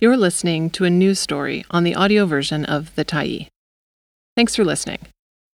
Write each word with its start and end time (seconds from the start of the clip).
You're 0.00 0.16
listening 0.16 0.70
to 0.70 0.84
a 0.84 0.90
news 0.90 1.18
story 1.18 1.64
on 1.72 1.82
the 1.82 1.96
audio 1.96 2.24
version 2.24 2.64
of 2.64 2.94
The 2.94 3.04
Tyee. 3.04 3.48
Thanks 4.36 4.54
for 4.54 4.64
listening. 4.64 5.00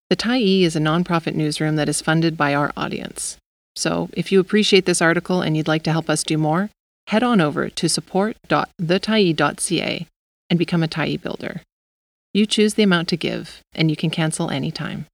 The 0.10 0.18
Tyee 0.18 0.64
is 0.64 0.76
a 0.76 0.82
nonprofit 0.82 1.34
newsroom 1.34 1.78
that 1.78 1.88
is 1.88 2.02
funded 2.02 2.36
by 2.36 2.54
our 2.54 2.74
audience. 2.76 3.38
So, 3.78 4.10
if 4.12 4.34
you 4.34 4.42
appreciate 4.42 4.86
this 4.86 5.02
article 5.02 5.42
and 5.42 5.56
you'd 5.56 5.70
like 5.70 5.84
to 5.84 5.94
help 5.94 6.10
us 6.10 6.24
do 6.24 6.38
more, 6.38 6.70
head 7.08 7.24
on 7.24 7.40
over 7.40 7.70
to 7.70 7.88
support.thetyee.ca 7.88 10.08
and 10.50 10.60
become 10.60 10.84
a 10.84 10.90
Tyee 10.90 11.22
builder. 11.22 11.62
You 12.34 12.46
choose 12.46 12.74
the 12.74 12.84
amount 12.84 13.08
to 13.08 13.16
give, 13.16 13.62
and 13.74 13.90
you 13.90 13.96
can 13.96 14.10
cancel 14.10 14.50
anytime. 14.50 15.06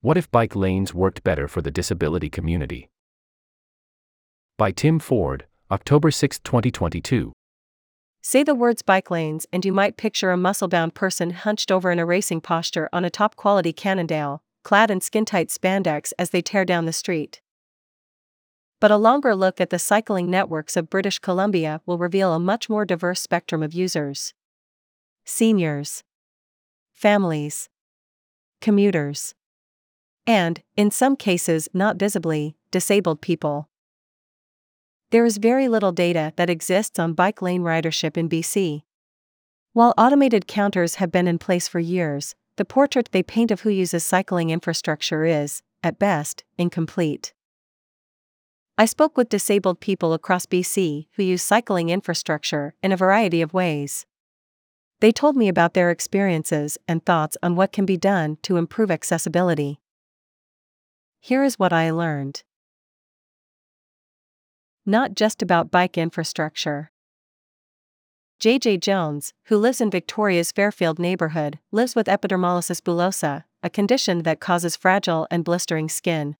What 0.00 0.16
if 0.16 0.30
bike 0.30 0.56
lanes 0.56 0.94
worked 0.94 1.22
better 1.22 1.48
for 1.48 1.60
the 1.60 1.70
disability 1.70 2.30
community? 2.30 2.88
By 4.56 4.70
Tim 4.70 5.00
Ford, 5.00 5.44
October 5.70 6.10
6, 6.10 6.38
2022. 6.38 7.34
Say 8.28 8.42
the 8.42 8.54
words 8.54 8.82
bike 8.82 9.10
lanes, 9.10 9.46
and 9.54 9.64
you 9.64 9.72
might 9.72 9.96
picture 9.96 10.30
a 10.30 10.36
muscle 10.36 10.68
bound 10.68 10.94
person 10.94 11.30
hunched 11.30 11.72
over 11.72 11.90
in 11.90 11.98
a 11.98 12.04
racing 12.04 12.42
posture 12.42 12.86
on 12.92 13.02
a 13.02 13.08
top 13.08 13.36
quality 13.36 13.72
Cannondale, 13.72 14.42
clad 14.62 14.90
in 14.90 15.00
skin 15.00 15.24
tight 15.24 15.48
spandex 15.48 16.12
as 16.18 16.28
they 16.28 16.42
tear 16.42 16.66
down 16.66 16.84
the 16.84 16.92
street. 16.92 17.40
But 18.80 18.90
a 18.90 18.98
longer 18.98 19.34
look 19.34 19.62
at 19.62 19.70
the 19.70 19.78
cycling 19.78 20.30
networks 20.30 20.76
of 20.76 20.90
British 20.90 21.18
Columbia 21.20 21.80
will 21.86 21.96
reveal 21.96 22.34
a 22.34 22.38
much 22.38 22.68
more 22.68 22.84
diverse 22.84 23.22
spectrum 23.22 23.62
of 23.62 23.72
users 23.72 24.34
seniors, 25.24 26.04
families, 26.92 27.70
commuters, 28.60 29.34
and, 30.26 30.62
in 30.76 30.90
some 30.90 31.16
cases 31.16 31.66
not 31.72 31.96
visibly, 31.96 32.58
disabled 32.70 33.22
people. 33.22 33.70
There 35.10 35.24
is 35.24 35.38
very 35.38 35.68
little 35.68 35.92
data 35.92 36.34
that 36.36 36.50
exists 36.50 36.98
on 36.98 37.14
bike 37.14 37.40
lane 37.40 37.62
ridership 37.62 38.18
in 38.18 38.28
BC. 38.28 38.82
While 39.72 39.94
automated 39.96 40.46
counters 40.46 40.96
have 40.96 41.10
been 41.10 41.26
in 41.26 41.38
place 41.38 41.66
for 41.66 41.78
years, 41.78 42.34
the 42.56 42.66
portrait 42.66 43.08
they 43.10 43.22
paint 43.22 43.50
of 43.50 43.62
who 43.62 43.70
uses 43.70 44.04
cycling 44.04 44.50
infrastructure 44.50 45.24
is, 45.24 45.62
at 45.82 45.98
best, 45.98 46.44
incomplete. 46.58 47.32
I 48.76 48.84
spoke 48.84 49.16
with 49.16 49.30
disabled 49.30 49.80
people 49.80 50.12
across 50.12 50.44
BC 50.44 51.06
who 51.12 51.22
use 51.22 51.42
cycling 51.42 51.88
infrastructure 51.88 52.74
in 52.82 52.92
a 52.92 52.96
variety 52.96 53.40
of 53.40 53.54
ways. 53.54 54.04
They 55.00 55.10
told 55.10 55.36
me 55.36 55.48
about 55.48 55.72
their 55.72 55.90
experiences 55.90 56.76
and 56.86 57.04
thoughts 57.04 57.38
on 57.42 57.56
what 57.56 57.72
can 57.72 57.86
be 57.86 57.96
done 57.96 58.36
to 58.42 58.58
improve 58.58 58.90
accessibility. 58.90 59.80
Here 61.20 61.44
is 61.44 61.58
what 61.58 61.72
I 61.72 61.90
learned 61.90 62.42
not 64.88 65.14
just 65.14 65.42
about 65.42 65.70
bike 65.70 65.98
infrastructure. 65.98 66.90
JJ 68.40 68.80
Jones, 68.80 69.34
who 69.44 69.58
lives 69.58 69.80
in 69.80 69.90
Victoria's 69.90 70.50
Fairfield 70.50 70.98
neighborhood, 70.98 71.58
lives 71.70 71.94
with 71.94 72.06
epidermolysis 72.06 72.80
bullosa, 72.80 73.44
a 73.62 73.68
condition 73.68 74.22
that 74.22 74.40
causes 74.40 74.76
fragile 74.76 75.26
and 75.30 75.44
blistering 75.44 75.88
skin. 75.88 76.36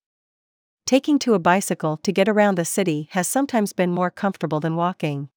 Taking 0.87 1.19
to 1.19 1.35
a 1.35 1.39
bicycle 1.39 1.99
to 1.99 2.13
get 2.13 2.29
around 2.29 2.57
the 2.57 2.65
city 2.65 3.09
has 3.11 3.29
sometimes 3.29 3.75
been 3.75 3.91
more 3.91 4.11
comfortable 4.11 4.61
than 4.61 4.77
walking. 4.77 5.29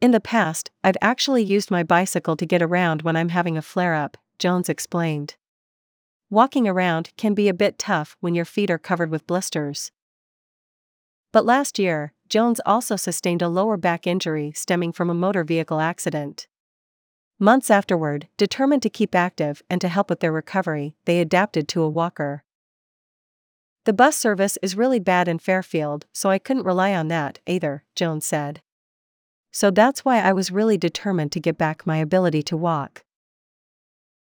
In 0.00 0.10
the 0.10 0.20
past, 0.20 0.70
I've 0.82 0.96
actually 1.00 1.44
used 1.44 1.70
my 1.70 1.82
bicycle 1.84 2.36
to 2.36 2.46
get 2.46 2.62
around 2.62 3.02
when 3.02 3.16
I'm 3.16 3.28
having 3.28 3.56
a 3.56 3.62
flare 3.62 3.94
up, 3.94 4.16
Jones 4.38 4.68
explained. 4.68 5.36
Walking 6.30 6.66
around 6.66 7.10
can 7.16 7.34
be 7.34 7.48
a 7.48 7.54
bit 7.54 7.78
tough 7.78 8.16
when 8.20 8.34
your 8.34 8.44
feet 8.44 8.70
are 8.70 8.78
covered 8.78 9.10
with 9.10 9.26
blisters. 9.26 9.92
But 11.32 11.44
last 11.44 11.78
year, 11.78 12.12
Jones 12.28 12.60
also 12.64 12.96
sustained 12.96 13.42
a 13.42 13.48
lower 13.48 13.76
back 13.76 14.06
injury 14.06 14.52
stemming 14.54 14.92
from 14.92 15.10
a 15.10 15.14
motor 15.14 15.44
vehicle 15.44 15.80
accident. 15.80 16.46
Months 17.38 17.70
afterward, 17.70 18.28
determined 18.36 18.82
to 18.82 18.90
keep 18.90 19.14
active 19.14 19.62
and 19.70 19.80
to 19.80 19.88
help 19.88 20.10
with 20.10 20.20
their 20.20 20.32
recovery, 20.32 20.94
they 21.04 21.20
adapted 21.20 21.68
to 21.68 21.82
a 21.82 21.88
walker. 21.88 22.44
The 23.84 23.92
bus 23.92 24.16
service 24.16 24.58
is 24.60 24.76
really 24.76 24.98
bad 24.98 25.28
in 25.28 25.38
Fairfield, 25.38 26.06
so 26.12 26.30
I 26.30 26.38
couldn't 26.38 26.64
rely 26.64 26.94
on 26.94 27.08
that 27.08 27.38
either, 27.46 27.84
Jones 27.94 28.26
said. 28.26 28.60
So 29.50 29.70
that's 29.70 30.04
why 30.04 30.20
I 30.20 30.32
was 30.32 30.50
really 30.50 30.76
determined 30.76 31.32
to 31.32 31.40
get 31.40 31.56
back 31.56 31.86
my 31.86 31.98
ability 31.98 32.42
to 32.44 32.56
walk. 32.56 33.04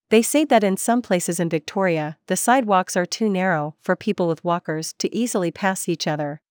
They 0.09 0.21
say 0.21 0.45
that 0.45 0.63
in 0.63 0.77
some 0.77 1.01
places 1.01 1.39
in 1.39 1.49
Victoria, 1.49 2.17
the 2.27 2.37
sidewalks 2.37 2.95
are 2.95 3.05
too 3.05 3.29
narrow 3.29 3.75
for 3.81 3.95
people 3.95 4.27
with 4.27 4.43
walkers 4.43 4.93
to 4.99 5.13
easily 5.15 5.51
pass 5.51 5.89
each 5.89 6.05
other, 6.05 6.41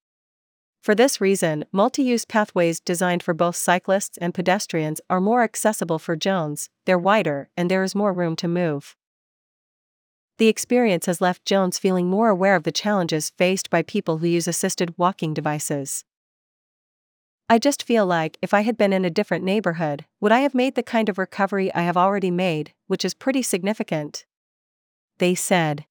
for 0.80 0.94
this 0.94 1.20
reason, 1.20 1.66
multi 1.72 2.02
use 2.02 2.24
pathways 2.24 2.80
designed 2.80 3.22
for 3.22 3.34
both 3.34 3.56
cyclists 3.56 4.16
and 4.16 4.32
pedestrians 4.32 5.00
are 5.10 5.20
more 5.20 5.42
accessible 5.42 5.98
for 5.98 6.16
Jones, 6.16 6.70
they're 6.86 6.98
wider, 6.98 7.50
and 7.54 7.70
there 7.70 7.82
is 7.82 7.94
more 7.94 8.14
room 8.14 8.34
to 8.36 8.48
move. 8.48 8.96
The 10.38 10.48
experience 10.48 11.04
has 11.04 11.20
left 11.20 11.44
Jones 11.44 11.78
feeling 11.78 12.08
more 12.08 12.30
aware 12.30 12.56
of 12.56 12.62
the 12.62 12.72
challenges 12.72 13.28
faced 13.28 13.68
by 13.68 13.82
people 13.82 14.18
who 14.18 14.26
use 14.26 14.48
assisted 14.48 14.94
walking 14.96 15.34
devices. 15.34 16.04
I 17.50 17.58
just 17.58 17.82
feel 17.82 18.06
like 18.06 18.38
if 18.40 18.54
I 18.54 18.62
had 18.62 18.78
been 18.78 18.94
in 18.94 19.04
a 19.04 19.10
different 19.10 19.44
neighborhood, 19.44 20.06
would 20.18 20.32
I 20.32 20.40
have 20.40 20.54
made 20.54 20.76
the 20.76 20.82
kind 20.82 21.10
of 21.10 21.18
recovery 21.18 21.70
I 21.74 21.82
have 21.82 21.96
already 21.96 22.30
made, 22.30 22.72
which 22.86 23.04
is 23.04 23.12
pretty 23.12 23.42
significant? 23.42 24.24
They 25.18 25.34
said. 25.34 25.84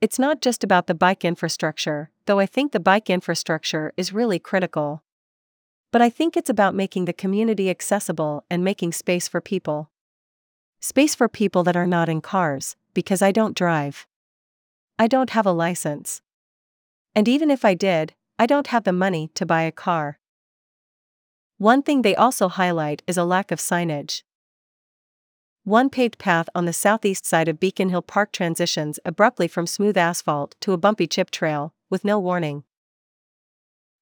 It's 0.00 0.18
not 0.18 0.40
just 0.40 0.64
about 0.64 0.86
the 0.86 0.94
bike 0.94 1.22
infrastructure, 1.22 2.11
though 2.26 2.38
I 2.38 2.46
think 2.46 2.72
the 2.72 2.80
bike 2.80 3.10
infrastructure 3.10 3.92
is 3.96 4.12
really 4.12 4.38
critical. 4.38 5.02
But 5.90 6.02
I 6.02 6.08
think 6.08 6.36
it's 6.36 6.50
about 6.50 6.74
making 6.74 7.04
the 7.04 7.12
community 7.12 7.68
accessible 7.68 8.44
and 8.50 8.64
making 8.64 8.92
space 8.92 9.28
for 9.28 9.40
people. 9.40 9.90
Space 10.80 11.14
for 11.14 11.28
people 11.28 11.62
that 11.64 11.76
are 11.76 11.86
not 11.86 12.08
in 12.08 12.20
cars, 12.20 12.76
because 12.94 13.22
I 13.22 13.30
don't 13.30 13.56
drive. 13.56 14.06
I 14.98 15.06
don't 15.06 15.30
have 15.30 15.46
a 15.46 15.52
license. 15.52 16.22
And 17.14 17.28
even 17.28 17.50
if 17.50 17.64
I 17.64 17.74
did, 17.74 18.14
I 18.38 18.46
don't 18.46 18.68
have 18.68 18.84
the 18.84 18.92
money 18.92 19.30
to 19.34 19.46
buy 19.46 19.62
a 19.62 19.72
car. 19.72 20.18
One 21.58 21.82
thing 21.82 22.02
they 22.02 22.16
also 22.16 22.48
highlight 22.48 23.02
is 23.06 23.16
a 23.16 23.24
lack 23.24 23.52
of 23.52 23.60
signage. 23.60 24.22
One 25.64 25.90
paved 25.90 26.18
path 26.18 26.48
on 26.56 26.64
the 26.64 26.72
southeast 26.72 27.24
side 27.24 27.46
of 27.46 27.60
Beacon 27.60 27.90
Hill 27.90 28.02
Park 28.02 28.32
transitions 28.32 28.98
abruptly 29.04 29.46
from 29.46 29.68
smooth 29.68 29.96
asphalt 29.96 30.56
to 30.60 30.72
a 30.72 30.76
bumpy 30.76 31.06
chip 31.06 31.30
trail, 31.30 31.72
with 31.92 32.04
no 32.06 32.18
warning. 32.18 32.64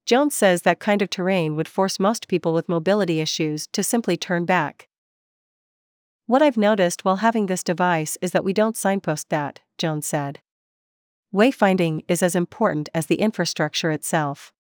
Jones 0.07 0.35
says 0.35 0.63
that 0.63 0.79
kind 0.79 1.03
of 1.03 1.11
terrain 1.11 1.57
would 1.57 1.67
force 1.67 1.99
most 1.99 2.29
people 2.29 2.55
with 2.55 2.69
mobility 2.69 3.21
issues 3.21 3.67
to 3.73 3.83
simply 3.83 4.17
turn 4.17 4.45
back. 4.45 4.89
What 6.27 6.41
I've 6.41 6.57
noticed 6.57 7.05
while 7.05 7.17
having 7.17 7.47
this 7.47 7.65
device 7.65 8.17
is 8.23 8.31
that 8.31 8.45
we 8.45 8.53
don't 8.53 8.77
signpost 8.77 9.29
that, 9.31 9.59
Jones 9.77 10.07
said. 10.07 10.39
Wayfinding 11.35 12.05
is 12.07 12.23
as 12.23 12.37
important 12.37 12.89
as 12.95 13.07
the 13.07 13.17
infrastructure 13.17 13.91
itself. 13.91 14.53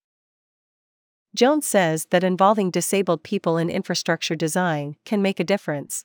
Jones 1.33 1.69
says 1.69 2.07
that 2.07 2.25
involving 2.25 2.73
disabled 2.73 3.23
people 3.23 3.57
in 3.57 3.71
infrastructure 3.71 4.35
design 4.35 4.97
can 5.05 5.23
make 5.23 5.39
a 5.39 5.45
difference. 5.45 6.05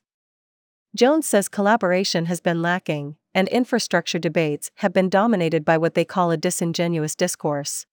Jones 0.96 1.26
says 1.26 1.50
collaboration 1.50 2.26
has 2.26 2.40
been 2.40 2.62
lacking, 2.62 3.16
and 3.36 3.50
infrastructure 3.50 4.18
debates 4.18 4.72
have 4.76 4.94
been 4.94 5.10
dominated 5.10 5.66
by 5.66 5.78
what 5.78 5.94
they 5.94 6.06
call 6.06 6.32
a 6.32 6.38
disingenuous 6.38 7.16
discourse. 7.16 7.86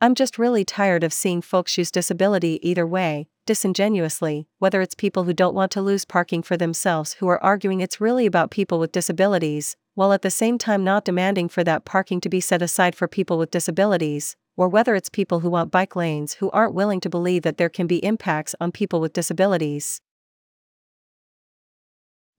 I'm 0.00 0.14
just 0.14 0.38
really 0.38 0.64
tired 0.64 1.02
of 1.02 1.12
seeing 1.12 1.42
folks 1.42 1.76
use 1.76 1.90
disability 1.90 2.60
either 2.62 2.86
way, 2.86 3.28
disingenuously, 3.46 4.46
whether 4.58 4.80
it's 4.80 4.94
people 4.94 5.24
who 5.24 5.32
don't 5.32 5.54
want 5.54 5.72
to 5.72 5.82
lose 5.82 6.04
parking 6.04 6.42
for 6.42 6.56
themselves 6.56 7.14
who 7.14 7.26
are 7.26 7.42
arguing 7.42 7.80
it's 7.80 8.00
really 8.00 8.26
about 8.26 8.50
people 8.50 8.78
with 8.78 8.92
disabilities, 8.92 9.76
while 9.94 10.12
at 10.12 10.22
the 10.22 10.30
same 10.30 10.56
time 10.56 10.84
not 10.84 11.04
demanding 11.04 11.48
for 11.48 11.64
that 11.64 11.84
parking 11.84 12.20
to 12.20 12.28
be 12.28 12.40
set 12.40 12.62
aside 12.62 12.94
for 12.94 13.08
people 13.08 13.38
with 13.38 13.50
disabilities, 13.50 14.36
or 14.56 14.68
whether 14.68 14.94
it's 14.94 15.08
people 15.08 15.40
who 15.40 15.50
want 15.50 15.72
bike 15.72 15.96
lanes 15.96 16.34
who 16.34 16.50
aren't 16.50 16.74
willing 16.74 17.00
to 17.00 17.10
believe 17.10 17.42
that 17.42 17.56
there 17.56 17.68
can 17.68 17.86
be 17.86 18.04
impacts 18.04 18.54
on 18.60 18.70
people 18.70 19.00
with 19.00 19.12
disabilities. 19.12 20.00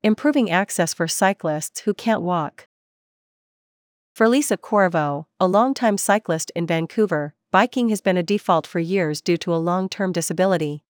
Improving 0.04 0.52
access 0.52 0.94
for 0.94 1.08
cyclists 1.08 1.82
who 1.82 1.94
can't 1.94 2.22
walk. 2.22 2.68
For 4.14 4.30
Lisa 4.30 4.56
Corriveau, 4.56 5.26
a 5.40 5.48
longtime 5.48 5.98
cyclist 5.98 6.52
in 6.56 6.68
Vancouver, 6.68 7.34
biking 7.52 7.90
has 7.90 8.00
been 8.00 8.18
a 8.18 8.24
default 8.24 8.68
for 8.68 8.80
years 8.80 9.22
due 9.22 9.38
to 9.38 9.54
a 9.54 9.58
long 9.58 9.90
term 9.90 10.12
disability. 10.12 10.84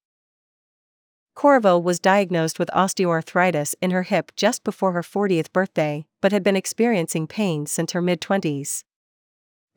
Corriveau 1.38 1.81
was 1.81 2.00
diagnosed 2.00 2.59
with 2.59 2.69
osteoarthritis 2.74 3.75
in 3.81 3.92
her 3.92 4.04
hip 4.04 4.33
just 4.36 4.65
before 4.65 4.92
her 4.92 5.04
40th 5.04 5.54
birthday, 5.54 6.06
but 6.19 6.33
had 6.33 6.44
been 6.44 6.56
experiencing 6.57 7.27
pain 7.27 7.65
since 7.65 7.94
her 7.94 8.01
mid 8.01 8.19
20s. 8.19 8.83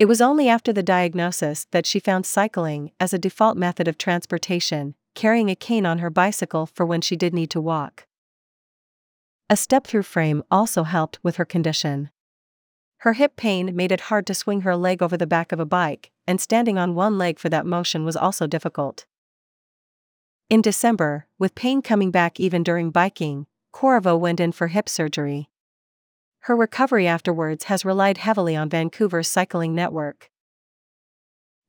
It 0.01 0.07
was 0.07 0.21
only 0.21 0.49
after 0.49 0.73
the 0.73 0.83
diagnosis 0.83 1.67
that 1.71 1.87
she 1.87 2.01
found 2.01 2.27
cycling 2.27 2.91
as 2.99 3.13
a 3.13 3.19
default 3.19 3.57
method 3.57 3.87
of 3.87 3.97
transportation, 3.97 4.97
carrying 5.15 5.51
a 5.51 5.55
cane 5.55 5.87
on 5.87 5.99
her 5.99 6.11
bicycle 6.11 6.67
for 6.67 6.85
when 6.85 7.01
she 7.01 7.15
did 7.15 7.33
need 7.33 7.51
to 7.51 7.61
walk. 7.61 8.07
A 9.51 9.57
step 9.57 9.85
through 9.85 10.05
frame 10.05 10.45
also 10.49 10.85
helped 10.85 11.19
with 11.25 11.35
her 11.35 11.45
condition. 11.45 12.11
Her 12.99 13.15
hip 13.15 13.35
pain 13.35 13.75
made 13.75 13.91
it 13.91 14.03
hard 14.03 14.25
to 14.29 14.35
swing 14.35 14.61
her 14.61 14.77
leg 14.77 15.03
over 15.03 15.17
the 15.17 15.27
back 15.27 15.51
of 15.51 15.59
a 15.59 15.67
bike, 15.67 16.13
and 16.25 16.41
standing 16.41 16.79
on 16.79 16.95
one 16.95 17.19
leg 17.19 17.41
for 17.41 17.49
that 17.49 17.67
motion 17.67 18.05
was 18.05 18.15
also 18.15 18.47
difficult. 18.47 19.07
In 20.49 20.63
December, 20.63 21.27
with 21.37 21.57
pain 21.57 21.83
coming 21.83 22.13
back 22.13 22.39
even 22.39 22.63
during 22.63 22.93
biking, 22.93 23.49
Corriveau 23.75 24.17
went 24.17 24.39
in 24.39 24.53
for 24.53 24.69
hip 24.69 24.89
surgery. 24.89 25.51
Her 26.43 26.55
recovery 26.55 27.09
afterwards 27.09 27.65
has 27.65 27.85
relied 27.85 28.19
heavily 28.19 28.55
on 28.55 28.71
Vancouver's 28.71 29.27
cycling 29.27 29.75
network. 29.75 30.31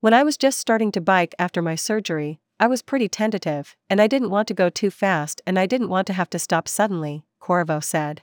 When 0.02 0.14
I 0.14 0.22
was 0.22 0.38
just 0.38 0.60
starting 0.60 0.92
to 0.92 1.02
bike 1.02 1.34
after 1.40 1.64
my 1.64 1.74
surgery, 1.74 2.42
I 2.60 2.68
was 2.68 2.84
pretty 2.84 3.10
tentative, 3.10 3.76
and 3.90 4.00
I 4.00 4.06
didn't 4.06 4.30
want 4.30 4.48
to 4.50 4.54
go 4.54 4.70
too 4.70 4.92
fast 4.92 5.42
and 5.48 5.58
I 5.58 5.66
didn't 5.66 5.90
want 5.90 6.06
to 6.08 6.14
have 6.14 6.30
to 6.30 6.38
stop 6.38 6.68
suddenly, 6.68 7.26
Corriveau 7.42 7.84
said. 7.84 8.22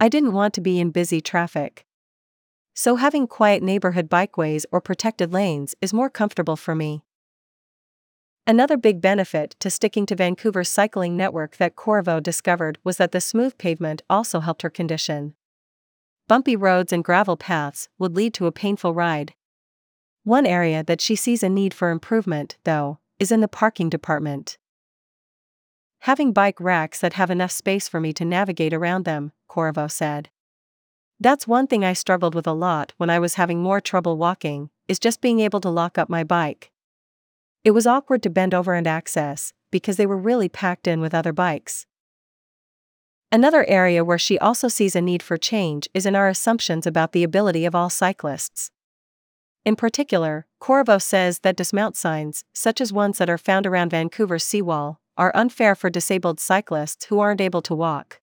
I 0.00 0.08
didn't 0.08 0.32
want 0.32 0.54
to 0.54 0.60
be 0.60 0.80
in 0.80 0.90
busy 0.90 1.20
traffic. 1.20 1.86
So 2.74 2.96
having 2.96 3.26
quiet 3.26 3.62
neighborhood 3.62 4.10
bikeways 4.10 4.66
or 4.70 4.80
protected 4.80 5.32
lanes 5.32 5.74
is 5.80 5.94
more 5.94 6.10
comfortable 6.10 6.56
for 6.56 6.74
me. 6.74 7.02
Another 8.46 8.76
big 8.76 9.00
benefit 9.00 9.56
to 9.58 9.70
sticking 9.70 10.06
to 10.06 10.14
Vancouver's 10.14 10.68
cycling 10.68 11.16
network 11.16 11.56
that 11.56 11.74
Corriveau 11.74 12.22
discovered 12.22 12.78
was 12.84 12.96
that 12.98 13.12
the 13.12 13.20
smooth 13.20 13.58
pavement 13.58 14.02
also 14.08 14.40
helped 14.40 14.62
her 14.62 14.70
condition. 14.70 15.34
Bumpy 16.28 16.54
roads 16.54 16.92
and 16.92 17.02
gravel 17.02 17.36
paths 17.36 17.88
would 17.98 18.14
lead 18.14 18.34
to 18.34 18.46
a 18.46 18.52
painful 18.52 18.94
ride. 18.94 19.34
One 20.22 20.44
area 20.44 20.84
that 20.84 21.00
she 21.00 21.16
sees 21.16 21.42
a 21.42 21.48
need 21.48 21.72
for 21.72 21.90
improvement, 21.90 22.56
though, 22.64 22.98
is 23.18 23.32
in 23.32 23.40
the 23.40 23.48
parking 23.48 23.88
department. 23.88 24.58
Having 26.06 26.34
bike 26.34 26.60
racks 26.60 27.00
that 27.00 27.14
have 27.14 27.32
enough 27.32 27.50
space 27.50 27.88
for 27.88 27.98
me 27.98 28.12
to 28.12 28.24
navigate 28.24 28.72
around 28.72 29.04
them, 29.04 29.32
Corriveau 29.50 29.90
said. 29.90 30.30
That's 31.18 31.48
one 31.48 31.66
thing 31.66 31.84
I 31.84 31.94
struggled 31.94 32.32
with 32.32 32.46
a 32.46 32.52
lot 32.52 32.92
when 32.96 33.10
I 33.10 33.18
was 33.18 33.34
having 33.34 33.60
more 33.60 33.80
trouble 33.80 34.16
walking, 34.16 34.70
is 34.86 35.00
just 35.00 35.20
being 35.20 35.40
able 35.40 35.60
to 35.62 35.68
lock 35.68 35.98
up 35.98 36.08
my 36.08 36.22
bike. 36.22 36.70
It 37.64 37.72
was 37.72 37.88
awkward 37.88 38.22
to 38.22 38.30
bend 38.30 38.54
over 38.54 38.74
and 38.74 38.86
access, 38.86 39.52
because 39.72 39.96
they 39.96 40.06
were 40.06 40.16
really 40.16 40.48
packed 40.48 40.86
in 40.86 41.00
with 41.00 41.12
other 41.12 41.32
bikes. 41.32 41.86
Another 43.32 43.64
area 43.64 44.04
where 44.04 44.16
she 44.16 44.38
also 44.38 44.68
sees 44.68 44.94
a 44.94 45.00
need 45.00 45.24
for 45.24 45.36
change 45.36 45.88
is 45.92 46.06
in 46.06 46.14
our 46.14 46.28
assumptions 46.28 46.86
about 46.86 47.10
the 47.10 47.24
ability 47.24 47.64
of 47.64 47.74
all 47.74 47.90
cyclists. 47.90 48.70
In 49.64 49.74
particular, 49.74 50.46
Corriveau 50.62 51.02
says 51.02 51.40
that 51.40 51.56
dismount 51.56 51.96
signs, 51.96 52.44
such 52.52 52.80
as 52.80 52.92
ones 52.92 53.18
that 53.18 53.28
are 53.28 53.36
found 53.36 53.66
around 53.66 53.90
Vancouver's 53.90 54.44
seawall, 54.44 55.00
are 55.16 55.34
unfair 55.34 55.74
for 55.74 55.90
disabled 55.90 56.40
cyclists 56.40 57.06
who 57.06 57.18
aren't 57.18 57.40
able 57.40 57.62
to 57.62 57.74
walk. 57.74 58.20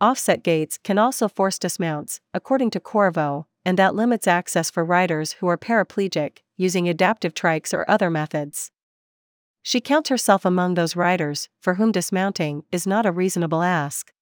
Offset 0.00 0.42
gates 0.42 0.78
can 0.82 0.98
also 0.98 1.26
force 1.26 1.58
dismounts, 1.58 2.20
according 2.34 2.70
to 2.70 2.80
Corriveau, 2.80 3.46
and 3.64 3.78
that 3.78 3.94
limits 3.94 4.26
access 4.26 4.70
for 4.70 4.84
riders 4.84 5.32
who 5.34 5.48
are 5.48 5.56
paraplegic, 5.56 6.38
using 6.56 6.88
adaptive 6.88 7.34
trikes 7.34 7.72
or 7.72 7.90
other 7.90 8.10
methods. 8.10 8.70
She 9.62 9.80
counts 9.80 10.10
herself 10.10 10.44
among 10.44 10.74
those 10.74 10.94
riders 10.94 11.48
for 11.60 11.74
whom 11.74 11.90
dismounting 11.92 12.62
is 12.70 12.86
not 12.86 13.06
a 13.06 13.10
reasonable 13.10 13.62
ask. 13.62 14.12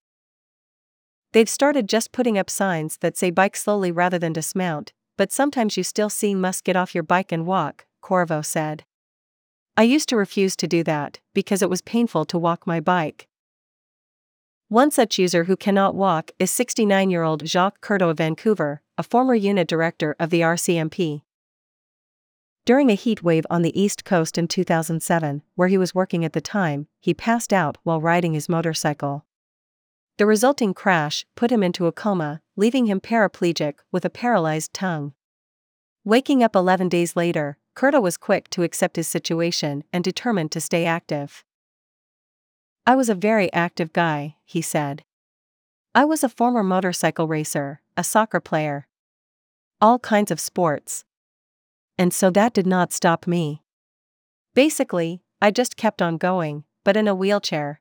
They've 1.32 1.48
started 1.48 1.88
just 1.88 2.12
putting 2.12 2.38
up 2.38 2.48
signs 2.48 2.96
that 2.98 3.16
say 3.16 3.30
bike 3.30 3.56
slowly 3.56 3.90
rather 3.90 4.18
than 4.18 4.32
dismount, 4.32 4.92
but 5.18 5.32
sometimes 5.32 5.76
you 5.76 5.82
still 5.82 6.08
see 6.08 6.34
must 6.34 6.64
get 6.64 6.76
off 6.76 6.94
your 6.94 7.02
bike 7.04 7.32
and 7.32 7.44
walk, 7.44 7.86
Corriveau 8.02 8.44
said. 8.44 8.84
I 9.76 9.82
used 9.82 10.08
to 10.10 10.16
refuse 10.16 10.54
to 10.56 10.68
do 10.68 10.84
that 10.84 11.18
because 11.34 11.60
it 11.60 11.68
was 11.70 11.82
painful 11.82 12.24
to 12.26 12.38
walk 12.38 12.66
my 12.66 12.78
bike. 12.78 13.26
One 14.68 14.92
such 14.92 15.18
user 15.18 15.44
who 15.44 15.56
cannot 15.56 15.96
walk 15.96 16.30
is 16.38 16.50
69 16.50 17.10
year 17.10 17.24
old 17.24 17.46
Jacques 17.46 17.80
Curto 17.80 18.08
of 18.10 18.18
Vancouver, 18.18 18.82
a 18.96 19.02
former 19.02 19.34
unit 19.34 19.66
director 19.66 20.14
of 20.20 20.30
the 20.30 20.42
RCMP. 20.42 21.22
During 22.64 22.88
a 22.88 22.94
heat 22.94 23.22
wave 23.22 23.44
on 23.50 23.62
the 23.62 23.78
East 23.78 24.04
Coast 24.04 24.38
in 24.38 24.48
2007, 24.48 25.42
where 25.54 25.68
he 25.68 25.76
was 25.76 25.94
working 25.94 26.24
at 26.24 26.32
the 26.32 26.40
time, 26.40 26.86
he 27.00 27.12
passed 27.12 27.52
out 27.52 27.76
while 27.82 28.00
riding 28.00 28.32
his 28.32 28.48
motorcycle. 28.48 29.26
The 30.16 30.26
resulting 30.26 30.72
crash 30.72 31.26
put 31.34 31.50
him 31.50 31.62
into 31.62 31.86
a 31.86 31.92
coma, 31.92 32.40
leaving 32.56 32.86
him 32.86 33.00
paraplegic 33.00 33.74
with 33.90 34.04
a 34.04 34.10
paralyzed 34.10 34.72
tongue. 34.72 35.12
Waking 36.04 36.42
up 36.42 36.54
11 36.54 36.88
days 36.88 37.16
later, 37.16 37.58
Curto 37.74 38.00
was 38.00 38.16
quick 38.16 38.48
to 38.50 38.62
accept 38.62 38.96
his 38.96 39.08
situation 39.08 39.84
and 39.92 40.04
determined 40.04 40.52
to 40.52 40.60
stay 40.60 40.84
active. 40.84 41.44
I 42.86 42.94
was 42.94 43.08
a 43.08 43.14
very 43.14 43.52
active 43.52 43.92
guy, 43.92 44.36
he 44.44 44.62
said. 44.62 45.04
I 45.94 46.04
was 46.04 46.22
a 46.22 46.28
former 46.28 46.62
motorcycle 46.62 47.26
racer, 47.26 47.80
a 47.96 48.04
soccer 48.04 48.40
player. 48.40 48.86
All 49.80 49.98
kinds 49.98 50.30
of 50.30 50.40
sports. 50.40 51.04
And 51.98 52.12
so 52.12 52.30
that 52.30 52.52
did 52.52 52.66
not 52.66 52.92
stop 52.92 53.26
me. 53.26 53.62
Basically, 54.54 55.22
I 55.42 55.50
just 55.50 55.76
kept 55.76 56.00
on 56.00 56.16
going, 56.16 56.64
but 56.84 56.96
in 56.96 57.08
a 57.08 57.14
wheelchair. 57.14 57.80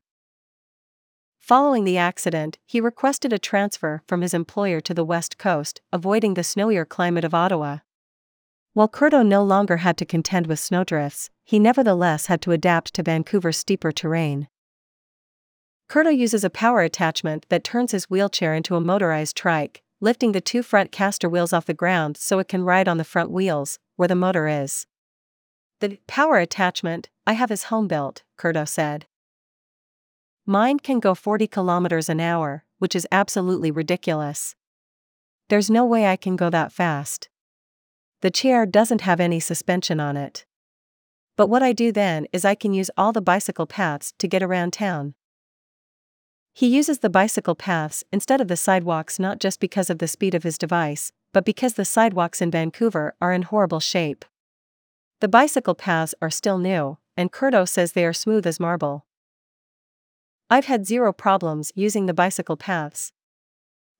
Following 1.39 1.83
the 1.83 1.97
accident, 1.97 2.57
he 2.65 2.79
requested 2.79 3.33
a 3.33 3.37
transfer 3.37 4.01
from 4.07 4.21
his 4.21 4.33
employer 4.33 4.79
to 4.81 4.93
the 4.93 5.03
West 5.03 5.37
Coast, 5.37 5.81
avoiding 5.91 6.33
the 6.33 6.41
snowier 6.41 6.87
climate 6.87 7.25
of 7.25 7.33
Ottawa. 7.33 7.79
While 8.73 8.89
Curto 8.89 9.23
no 9.23 9.43
longer 9.43 9.77
had 9.77 9.97
to 9.97 10.05
contend 10.05 10.47
with 10.47 10.59
snowdrifts, 10.59 11.29
he 11.43 11.59
nevertheless 11.59 12.25
had 12.25 12.41
to 12.41 12.51
adapt 12.51 12.95
to 12.95 13.03
Vancouver's 13.03 13.57
steeper 13.57 13.91
terrain. 13.91 14.47
Curto 15.87 16.09
uses 16.09 16.43
a 16.43 16.49
power 16.49 16.81
attachment 16.81 17.45
that 17.49 17.63
turns 17.63 17.91
his 17.91 18.09
wheelchair 18.09 18.55
into 18.55 18.75
a 18.75 18.81
motorized 18.81 19.37
trike, 19.37 19.83
lifting 20.01 20.31
the 20.31 20.41
two 20.41 20.63
front 20.63 20.91
caster 20.91 21.29
wheels 21.29 21.53
off 21.53 21.67
the 21.67 21.75
ground 21.75 22.17
so 22.17 22.39
it 22.39 22.47
can 22.47 22.63
ride 22.63 22.87
on 22.87 22.97
the 22.97 23.03
front 23.03 23.29
wheels, 23.29 23.77
where 23.95 24.07
the 24.07 24.15
motor 24.15 24.47
is. 24.47 24.87
The 25.79 25.99
power 26.07 26.37
attachment 26.37 27.09
I 27.27 27.33
have 27.33 27.51
is 27.51 27.65
home 27.65 27.87
built, 27.87 28.23
Curto 28.39 28.67
said. 28.67 29.05
Mine 30.47 30.79
can 30.79 30.99
go 30.99 31.13
40 31.13 31.45
kilometers 31.45 32.09
an 32.09 32.19
hour, 32.19 32.65
which 32.79 32.95
is 32.95 33.07
absolutely 33.11 33.69
ridiculous. 33.69 34.55
There's 35.49 35.69
no 35.69 35.85
way 35.85 36.07
I 36.07 36.15
can 36.15 36.35
go 36.35 36.49
that 36.49 36.71
fast. 36.71 37.29
The 38.23 38.31
chair 38.31 38.65
doesn't 38.65 39.01
have 39.01 39.19
any 39.19 39.41
suspension 39.41 39.99
on 39.99 40.15
it. 40.15 40.45
But 41.35 41.49
what 41.49 41.61
I 41.61 41.73
do 41.73 41.91
then 41.91 42.25
is 42.31 42.45
I 42.45 42.55
can 42.55 42.73
use 42.73 42.89
all 42.95 43.11
the 43.11 43.21
bicycle 43.21 43.65
paths 43.65 44.13
to 44.17 44.29
get 44.29 44.41
around 44.41 44.71
town. 44.71 45.15
He 46.53 46.67
uses 46.67 46.99
the 46.99 47.09
bicycle 47.09 47.53
paths 47.53 48.01
instead 48.13 48.39
of 48.39 48.47
the 48.47 48.55
sidewalks 48.55 49.19
not 49.19 49.41
just 49.41 49.59
because 49.59 49.89
of 49.89 49.99
the 49.99 50.07
speed 50.07 50.33
of 50.33 50.43
his 50.43 50.57
device, 50.57 51.11
but 51.33 51.43
because 51.43 51.73
the 51.73 51.83
sidewalks 51.83 52.41
in 52.41 52.49
Vancouver 52.49 53.13
are 53.19 53.33
in 53.33 53.41
horrible 53.41 53.81
shape. 53.81 54.23
The 55.19 55.27
bicycle 55.27 55.75
paths 55.75 56.15
are 56.21 56.29
still 56.29 56.57
new, 56.57 56.99
and 57.17 57.29
Curto 57.29 57.67
says 57.67 57.91
they 57.91 58.05
are 58.05 58.13
smooth 58.13 58.47
as 58.47 58.57
marble. 58.57 59.05
I've 60.49 60.67
had 60.67 60.87
zero 60.87 61.11
problems 61.11 61.73
using 61.75 62.05
the 62.05 62.13
bicycle 62.13 62.55
paths. 62.55 63.11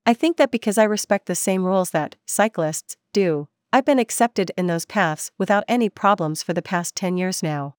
I 0.05 0.13
think 0.13 0.37
that 0.37 0.49
because 0.49 0.77
I 0.77 0.85
respect 0.85 1.25
the 1.25 1.35
same 1.35 1.65
rules 1.65 1.89
that 1.89 2.15
cyclists 2.25 2.95
do, 3.11 3.49
I've 3.75 3.85
been 3.85 3.97
accepted 3.97 4.51
in 4.55 4.67
those 4.67 4.85
paths 4.85 5.31
without 5.39 5.63
any 5.67 5.89
problems 5.89 6.43
for 6.43 6.53
the 6.53 6.61
past 6.61 6.95
10 6.95 7.17
years 7.17 7.41
now. 7.41 7.75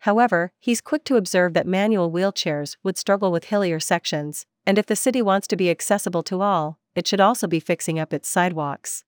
However, 0.00 0.52
he's 0.60 0.82
quick 0.82 1.02
to 1.04 1.16
observe 1.16 1.54
that 1.54 1.66
manual 1.66 2.12
wheelchairs 2.12 2.76
would 2.82 2.98
struggle 2.98 3.32
with 3.32 3.46
hillier 3.46 3.80
sections, 3.80 4.44
and 4.66 4.76
if 4.76 4.84
the 4.84 4.94
city 4.94 5.22
wants 5.22 5.46
to 5.48 5.56
be 5.56 5.70
accessible 5.70 6.22
to 6.24 6.42
all, 6.42 6.78
it 6.94 7.08
should 7.08 7.22
also 7.22 7.46
be 7.46 7.58
fixing 7.58 7.98
up 7.98 8.12
its 8.12 8.28
sidewalks. 8.28 9.02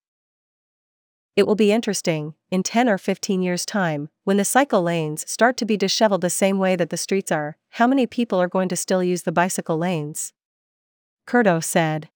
It 1.37 1.47
will 1.47 1.54
be 1.54 1.71
interesting, 1.71 2.33
in 2.50 2.62
10 2.62 2.88
or 2.88 2.97
15 2.97 3.42
years' 3.42 3.66
time, 3.66 4.09
when 4.25 4.38
the 4.38 4.45
cycle 4.45 4.83
lanes 4.83 5.30
start 5.30 5.59
to 5.59 5.66
be 5.66 5.76
disheveled 5.76 6.23
the 6.23 6.30
same 6.30 6.59
way 6.59 6.76
that 6.76 6.88
the 6.88 6.97
streets 6.97 7.30
are, 7.30 7.59
how 7.73 7.87
many 7.87 8.07
people 8.07 8.40
are 8.40 8.49
going 8.49 8.71
to 8.71 8.76
still 8.76 9.04
use 9.04 9.25
the 9.25 9.33
bicycle 9.33 9.76
lanes? 9.76 10.33
Curto 11.26 11.62
said. 11.62 12.09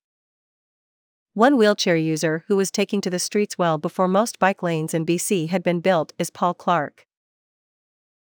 One 1.34 1.56
wheelchair 1.56 1.96
user 1.96 2.44
who 2.46 2.54
was 2.54 2.70
taking 2.70 3.00
to 3.00 3.10
the 3.10 3.18
streets 3.18 3.58
well 3.58 3.76
before 3.76 4.06
most 4.06 4.38
bike 4.38 4.62
lanes 4.62 4.94
in 4.94 5.04
BC 5.04 5.48
had 5.48 5.64
been 5.64 5.80
built 5.80 6.12
is 6.16 6.30
Paul 6.30 6.54
Clark. 6.54 7.08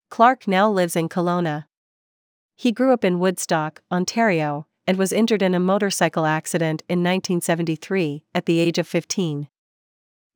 Clark 0.09 0.47
now 0.47 0.67
lives 0.71 0.95
in 0.95 1.07
Kelowna. 1.07 1.65
He 2.55 2.71
grew 2.71 2.91
up 2.91 3.05
in 3.05 3.19
Woodstock, 3.19 3.83
Ontario, 3.91 4.65
and 4.87 4.97
was 4.97 5.13
injured 5.13 5.43
in 5.43 5.53
a 5.53 5.59
motorcycle 5.59 6.25
accident 6.25 6.81
in 6.89 7.03
1973 7.03 8.23
at 8.33 8.47
the 8.47 8.59
age 8.59 8.79
of 8.79 8.87
15. 8.87 9.47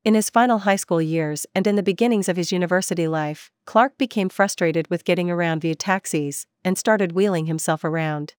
In 0.04 0.14
his 0.14 0.30
final 0.30 0.58
high 0.58 0.76
school 0.76 1.02
years 1.02 1.46
and 1.56 1.66
in 1.66 1.74
the 1.74 1.82
beginnings 1.82 2.28
of 2.28 2.36
his 2.36 2.52
university 2.52 3.08
life, 3.08 3.50
Clark 3.66 3.98
became 3.98 4.28
frustrated 4.28 4.88
with 4.88 5.04
getting 5.04 5.28
around 5.28 5.62
via 5.62 5.74
taxis 5.74 6.46
and 6.64 6.78
started 6.78 7.10
wheeling 7.10 7.46
himself 7.46 7.82
around. 7.82 8.34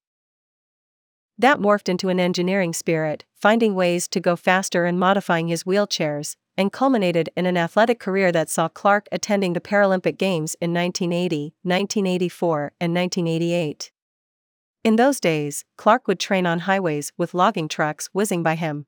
That 1.37 1.59
morphed 1.59 1.89
into 1.89 2.09
an 2.09 2.19
engineering 2.19 2.73
spirit, 2.73 3.25
finding 3.43 3.75
ways 3.75 4.07
to 4.07 4.21
go 4.21 4.37
faster 4.37 4.85
and 4.85 4.97
modifying 4.97 5.49
his 5.49 5.65
wheelchairs, 5.65 6.37
and 6.55 6.71
culminated 6.71 7.29
in 7.35 7.45
an 7.45 7.57
athletic 7.57 7.99
career 7.99 8.31
that 8.31 8.49
saw 8.49 8.69
Clark 8.69 9.09
attending 9.11 9.51
the 9.51 9.59
Paralympic 9.59 10.17
Games 10.17 10.55
in 10.61 10.73
1980, 10.73 11.53
1984, 11.63 12.71
and 12.79 12.95
1988. 12.95 13.91
In 14.85 14.95
those 14.95 15.19
days, 15.19 15.65
Clark 15.75 16.07
would 16.07 16.21
train 16.21 16.45
on 16.45 16.59
highways 16.59 17.11
with 17.17 17.33
logging 17.33 17.67
trucks 17.67 18.09
whizzing 18.13 18.43
by 18.43 18.55
him. 18.55 18.85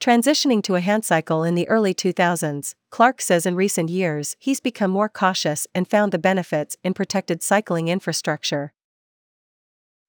Transitioning 0.00 0.60
to 0.64 0.74
a 0.74 0.80
handcycle 0.80 1.46
in 1.46 1.54
the 1.54 1.68
early 1.68 1.94
2000s, 1.94 2.74
Clark 2.90 3.22
says 3.22 3.46
in 3.46 3.54
recent 3.54 3.90
years 3.90 4.34
he's 4.40 4.58
become 4.58 4.90
more 4.90 5.08
cautious 5.08 5.68
and 5.72 5.88
found 5.88 6.10
the 6.10 6.18
benefits 6.18 6.76
in 6.82 6.92
protected 6.92 7.44
cycling 7.44 7.86
infrastructure. 7.86 8.73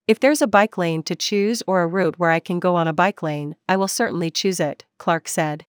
If 0.08 0.20
there's 0.20 0.42
a 0.44 0.48
bike 0.48 0.78
lane 0.78 1.02
to 1.04 1.16
choose 1.16 1.64
or 1.66 1.82
a 1.82 1.88
route 1.88 2.20
where 2.20 2.30
I 2.30 2.40
can 2.40 2.60
go 2.60 2.76
on 2.76 2.88
a 2.88 2.94
bike 2.94 3.24
lane, 3.24 3.56
I 3.68 3.76
will 3.76 3.88
certainly 3.88 4.30
choose 4.30 4.60
it, 4.60 4.86
Clark 5.00 5.28
said. 5.28 5.66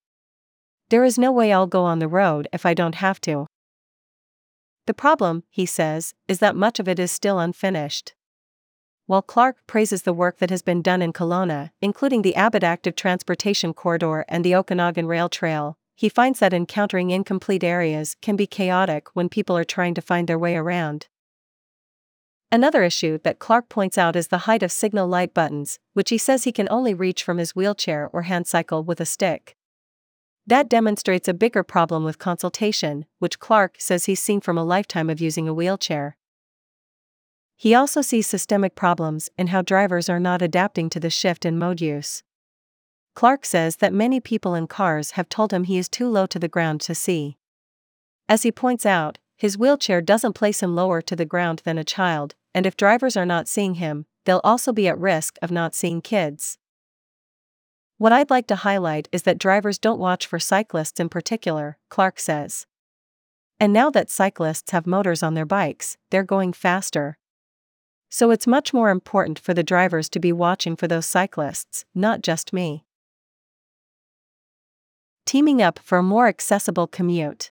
There 0.90 1.04
is 1.04 1.18
no 1.18 1.32
way 1.32 1.52
I'll 1.52 1.66
go 1.66 1.84
on 1.84 2.00
the 2.00 2.08
road 2.08 2.46
if 2.52 2.66
I 2.66 2.74
don't 2.74 2.96
have 2.96 3.18
to. 3.22 3.46
The 4.86 4.92
problem, 4.94 5.44
he 5.48 5.64
says, 5.64 6.12
is 6.28 6.38
that 6.40 6.54
much 6.54 6.78
of 6.78 6.86
it 6.86 6.98
is 6.98 7.10
still 7.10 7.38
unfinished. 7.38 8.14
While 9.06 9.22
Clark 9.22 9.56
praises 9.66 10.02
the 10.02 10.12
work 10.12 10.38
that 10.38 10.50
has 10.50 10.62
been 10.62 10.82
done 10.82 11.00
in 11.00 11.14
Kelowna, 11.14 11.70
including 11.80 12.20
the 12.20 12.36
Abbott 12.36 12.62
Active 12.62 12.94
Transportation 12.94 13.72
Corridor 13.72 14.26
and 14.28 14.44
the 14.44 14.54
Okanagan 14.54 15.06
Rail 15.06 15.30
Trail, 15.30 15.78
he 15.94 16.10
finds 16.10 16.40
that 16.40 16.52
encountering 16.52 17.10
incomplete 17.10 17.64
areas 17.64 18.16
can 18.20 18.36
be 18.36 18.46
chaotic 18.46 19.08
when 19.14 19.30
people 19.30 19.56
are 19.56 19.64
trying 19.64 19.94
to 19.94 20.02
find 20.02 20.28
their 20.28 20.38
way 20.38 20.56
around. 20.56 21.06
Another 22.52 22.84
issue 22.84 23.18
that 23.24 23.38
Clark 23.38 23.68
points 23.68 23.98
out 23.98 24.14
is 24.14 24.28
the 24.28 24.46
height 24.46 24.62
of 24.62 24.70
signal 24.70 25.08
light 25.08 25.34
buttons, 25.34 25.78
which 25.94 26.10
he 26.10 26.18
says 26.18 26.44
he 26.44 26.52
can 26.52 26.68
only 26.70 26.94
reach 26.94 27.22
from 27.22 27.38
his 27.38 27.56
wheelchair 27.56 28.08
or 28.12 28.22
hand 28.22 28.46
cycle 28.46 28.84
with 28.84 29.00
a 29.00 29.06
stick. 29.06 29.56
That 30.46 30.68
demonstrates 30.68 31.26
a 31.26 31.34
bigger 31.34 31.64
problem 31.64 32.04
with 32.04 32.20
consultation, 32.20 33.04
which 33.18 33.40
Clark 33.40 33.76
says 33.80 34.04
he's 34.04 34.22
seen 34.22 34.40
from 34.40 34.56
a 34.56 34.64
lifetime 34.64 35.10
of 35.10 35.20
using 35.20 35.48
a 35.48 35.54
wheelchair. 35.54 36.16
He 37.56 37.74
also 37.74 38.00
sees 38.00 38.28
systemic 38.28 38.76
problems 38.76 39.28
in 39.36 39.48
how 39.48 39.62
drivers 39.62 40.08
are 40.08 40.20
not 40.20 40.42
adapting 40.42 40.88
to 40.90 41.00
the 41.00 41.10
shift 41.10 41.44
in 41.44 41.58
mode 41.58 41.80
use. 41.80 42.22
Clark 43.14 43.44
says 43.44 43.76
that 43.76 43.94
many 43.94 44.20
people 44.20 44.54
in 44.54 44.66
cars 44.66 45.12
have 45.12 45.28
told 45.28 45.52
him 45.52 45.64
he 45.64 45.78
is 45.78 45.88
too 45.88 46.08
low 46.08 46.26
to 46.26 46.38
the 46.38 46.48
ground 46.48 46.80
to 46.82 46.94
see. 46.94 47.38
As 48.28 48.42
he 48.42 48.52
points 48.52 48.84
out, 48.84 49.18
his 49.36 49.58
wheelchair 49.58 50.00
doesn't 50.00 50.32
place 50.32 50.62
him 50.62 50.74
lower 50.74 51.02
to 51.02 51.14
the 51.14 51.26
ground 51.26 51.62
than 51.64 51.78
a 51.78 51.84
child, 51.84 52.34
and 52.54 52.64
if 52.64 52.76
drivers 52.76 53.16
are 53.16 53.26
not 53.26 53.48
seeing 53.48 53.74
him, 53.74 54.06
they'll 54.24 54.40
also 54.42 54.72
be 54.72 54.88
at 54.88 54.98
risk 54.98 55.36
of 55.42 55.50
not 55.50 55.74
seeing 55.74 56.00
kids. 56.00 56.58
What 57.98 58.12
I'd 58.12 58.30
like 58.30 58.46
to 58.48 58.56
highlight 58.56 59.08
is 59.12 59.22
that 59.22 59.38
drivers 59.38 59.78
don't 59.78 59.98
watch 59.98 60.26
for 60.26 60.38
cyclists 60.38 61.00
in 61.00 61.08
particular, 61.08 61.78
Clark 61.88 62.20
says. 62.20 62.66
And 63.58 63.72
now 63.72 63.88
that 63.90 64.10
cyclists 64.10 64.72
have 64.72 64.86
motors 64.86 65.22
on 65.22 65.34
their 65.34 65.46
bikes, 65.46 65.96
they're 66.10 66.22
going 66.22 66.52
faster. 66.52 67.16
So 68.10 68.30
it's 68.30 68.46
much 68.46 68.74
more 68.74 68.90
important 68.90 69.38
for 69.38 69.54
the 69.54 69.62
drivers 69.62 70.08
to 70.10 70.20
be 70.20 70.32
watching 70.32 70.76
for 70.76 70.86
those 70.86 71.06
cyclists, 71.06 71.84
not 71.94 72.20
just 72.22 72.52
me. 72.52 72.84
Teaming 75.24 75.60
up 75.60 75.78
for 75.78 75.98
a 75.98 76.02
more 76.02 76.28
accessible 76.28 76.86
commute. 76.86 77.50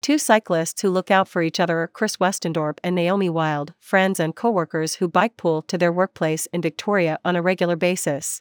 Two 0.00 0.18
cyclists 0.18 0.80
who 0.80 0.90
look 0.90 1.10
out 1.10 1.28
for 1.28 1.42
each 1.42 1.60
other 1.60 1.80
are 1.80 1.88
Chris 1.88 2.16
Westendorp 2.16 2.78
and 2.82 2.94
Naomi 2.94 3.28
Wild, 3.28 3.74
friends 3.80 4.20
and 4.20 4.34
coworkers 4.34 4.96
who 4.96 5.08
bike 5.08 5.36
pool 5.36 5.62
to 5.62 5.76
their 5.76 5.92
workplace 5.92 6.46
in 6.46 6.62
Victoria 6.62 7.18
on 7.24 7.36
a 7.36 7.42
regular 7.42 7.76
basis. 7.76 8.40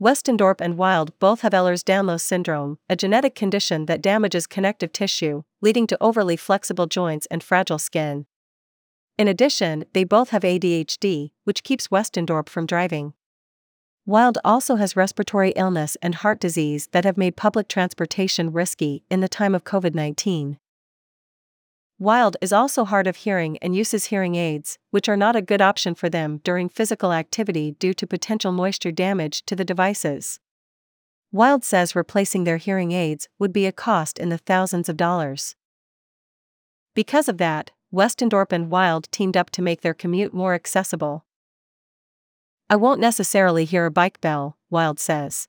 Westendorp 0.00 0.60
and 0.60 0.76
Wild 0.76 1.16
both 1.18 1.42
have 1.42 1.52
Ehlers-Danlos 1.52 2.20
syndrome, 2.20 2.78
a 2.88 2.96
genetic 2.96 3.34
condition 3.34 3.86
that 3.86 4.02
damages 4.02 4.48
connective 4.48 4.92
tissue, 4.92 5.44
leading 5.60 5.86
to 5.86 5.98
overly 6.00 6.36
flexible 6.36 6.86
joints 6.86 7.26
and 7.26 7.42
fragile 7.42 7.78
skin. 7.78 8.26
In 9.16 9.28
addition, 9.28 9.84
they 9.92 10.04
both 10.04 10.30
have 10.30 10.42
ADHD, 10.42 11.30
which 11.44 11.62
keeps 11.62 11.88
Westendorp 11.88 12.48
from 12.48 12.66
driving. 12.66 13.14
Wild 14.04 14.36
also 14.44 14.76
has 14.76 14.96
respiratory 14.96 15.50
illness 15.50 15.96
and 16.02 16.16
heart 16.16 16.40
disease 16.40 16.88
that 16.88 17.04
have 17.04 17.16
made 17.16 17.36
public 17.36 17.68
transportation 17.68 18.52
risky 18.52 19.04
in 19.08 19.20
the 19.20 19.28
time 19.28 19.54
of 19.54 19.62
COVID 19.62 19.94
19. 19.94 20.58
Wild 22.00 22.36
is 22.40 22.52
also 22.52 22.84
hard 22.84 23.06
of 23.06 23.14
hearing 23.14 23.58
and 23.58 23.76
uses 23.76 24.06
hearing 24.06 24.34
aids, 24.34 24.76
which 24.90 25.08
are 25.08 25.16
not 25.16 25.36
a 25.36 25.40
good 25.40 25.62
option 25.62 25.94
for 25.94 26.08
them 26.08 26.40
during 26.42 26.68
physical 26.68 27.12
activity 27.12 27.76
due 27.78 27.94
to 27.94 28.04
potential 28.04 28.50
moisture 28.50 28.90
damage 28.90 29.44
to 29.44 29.54
the 29.54 29.64
devices. 29.64 30.40
Wild 31.30 31.62
says 31.64 31.94
replacing 31.94 32.42
their 32.42 32.56
hearing 32.56 32.90
aids 32.90 33.28
would 33.38 33.52
be 33.52 33.66
a 33.66 33.72
cost 33.72 34.18
in 34.18 34.30
the 34.30 34.38
thousands 34.38 34.88
of 34.88 34.96
dollars. 34.96 35.54
Because 36.96 37.28
of 37.28 37.38
that, 37.38 37.70
Westendorp 37.94 38.50
and 38.50 38.68
Wild 38.68 39.06
teamed 39.12 39.36
up 39.36 39.50
to 39.50 39.62
make 39.62 39.82
their 39.82 39.94
commute 39.94 40.34
more 40.34 40.54
accessible. 40.54 41.24
I 42.72 42.76
won't 42.76 43.02
necessarily 43.02 43.66
hear 43.66 43.84
a 43.84 43.90
bike 43.90 44.18
bell, 44.22 44.56
Wild 44.70 44.98
says. 44.98 45.46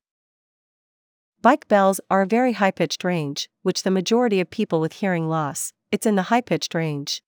Bike 1.42 1.70
bells 1.70 2.02
are 2.12 2.24
a 2.24 2.28
very 2.28 2.52
high 2.52 2.72
pitched 2.72 3.02
range, 3.06 3.50
which 3.62 3.84
the 3.84 3.92
majority 3.92 4.42
of 4.42 4.50
people 4.50 4.82
with 4.82 5.00
hearing 5.00 5.30
loss, 5.30 5.72
it's 5.90 6.06
in 6.06 6.18
the 6.18 6.24
high 6.24 6.42
pitched 6.42 6.76
range. 6.76 7.24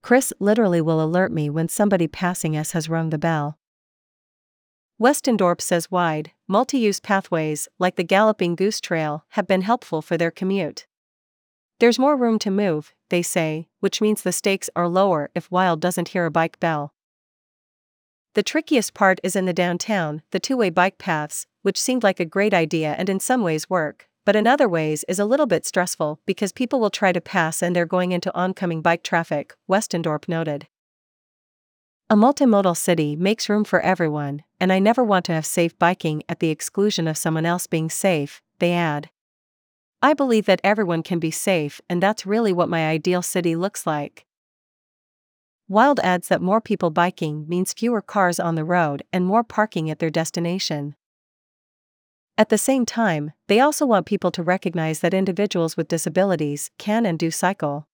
Chris 0.00 0.32
literally 0.40 0.80
will 0.80 1.04
alert 1.04 1.30
me 1.30 1.50
when 1.50 1.68
somebody 1.68 2.08
passing 2.08 2.56
us 2.56 2.72
has 2.72 2.88
rung 2.88 3.10
the 3.10 3.18
bell. 3.18 3.58
Westendorp 4.98 5.60
says 5.60 5.90
wide, 5.90 6.30
multi 6.48 6.78
use 6.78 6.98
pathways, 6.98 7.68
like 7.78 7.96
the 7.96 8.04
Galloping 8.04 8.54
Goose 8.54 8.80
Trail, 8.80 9.26
have 9.32 9.46
been 9.46 9.60
helpful 9.60 10.00
for 10.00 10.16
their 10.16 10.30
commute. 10.30 10.86
There's 11.80 11.98
more 11.98 12.16
room 12.16 12.38
to 12.38 12.50
move, 12.50 12.94
they 13.10 13.20
say, 13.20 13.68
which 13.80 14.00
means 14.00 14.22
the 14.22 14.32
stakes 14.32 14.70
are 14.74 14.88
lower 14.88 15.30
if 15.34 15.50
Wild 15.50 15.82
doesn't 15.82 16.08
hear 16.08 16.24
a 16.24 16.30
bike 16.30 16.58
bell. 16.60 16.94
The 18.34 18.42
trickiest 18.42 18.94
part 18.94 19.20
is 19.22 19.36
in 19.36 19.44
the 19.44 19.52
downtown, 19.52 20.22
the 20.30 20.40
two 20.40 20.56
way 20.56 20.70
bike 20.70 20.96
paths, 20.96 21.46
which 21.60 21.80
seemed 21.80 22.02
like 22.02 22.18
a 22.18 22.24
great 22.24 22.54
idea 22.54 22.94
and 22.96 23.10
in 23.10 23.20
some 23.20 23.42
ways 23.42 23.68
work, 23.68 24.08
but 24.24 24.34
in 24.34 24.46
other 24.46 24.68
ways 24.68 25.04
is 25.06 25.18
a 25.18 25.26
little 25.26 25.44
bit 25.44 25.66
stressful 25.66 26.18
because 26.24 26.50
people 26.50 26.80
will 26.80 26.88
try 26.90 27.12
to 27.12 27.20
pass 27.20 27.62
and 27.62 27.76
they're 27.76 27.84
going 27.84 28.12
into 28.12 28.34
oncoming 28.34 28.80
bike 28.80 29.02
traffic, 29.02 29.54
Westendorp 29.70 30.28
noted. 30.28 30.66
A 32.08 32.16
multimodal 32.16 32.76
city 32.76 33.16
makes 33.16 33.50
room 33.50 33.64
for 33.64 33.80
everyone, 33.80 34.42
and 34.58 34.72
I 34.72 34.78
never 34.78 35.04
want 35.04 35.26
to 35.26 35.32
have 35.32 35.46
safe 35.46 35.78
biking 35.78 36.22
at 36.28 36.40
the 36.40 36.50
exclusion 36.50 37.06
of 37.06 37.18
someone 37.18 37.46
else 37.46 37.66
being 37.66 37.90
safe, 37.90 38.40
they 38.58 38.72
add. 38.72 39.10
I 40.00 40.14
believe 40.14 40.46
that 40.46 40.60
everyone 40.64 41.02
can 41.02 41.18
be 41.18 41.30
safe, 41.30 41.80
and 41.88 42.02
that's 42.02 42.26
really 42.26 42.52
what 42.52 42.68
my 42.68 42.88
ideal 42.88 43.22
city 43.22 43.56
looks 43.56 43.86
like. 43.86 44.26
Wild 45.72 46.00
adds 46.00 46.28
that 46.28 46.42
more 46.42 46.60
people 46.60 46.90
biking 46.90 47.48
means 47.48 47.72
fewer 47.72 48.02
cars 48.02 48.38
on 48.38 48.56
the 48.56 48.62
road 48.62 49.04
and 49.10 49.24
more 49.24 49.42
parking 49.42 49.88
at 49.88 50.00
their 50.00 50.10
destination. 50.10 50.94
At 52.36 52.50
the 52.50 52.58
same 52.58 52.84
time, 52.84 53.32
they 53.48 53.58
also 53.58 53.86
want 53.86 54.04
people 54.04 54.30
to 54.32 54.42
recognize 54.42 55.00
that 55.00 55.14
individuals 55.14 55.74
with 55.74 55.88
disabilities 55.88 56.70
can 56.76 57.06
and 57.06 57.18
do 57.18 57.30
cycle. 57.30 57.88